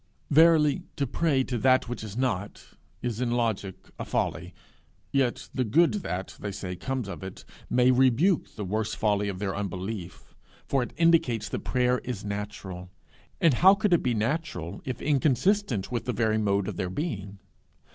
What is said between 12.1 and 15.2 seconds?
natural, and how could it be natural if